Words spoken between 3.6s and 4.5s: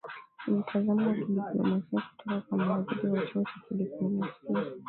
diplomasia